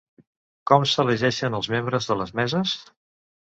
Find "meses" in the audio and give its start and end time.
2.43-2.77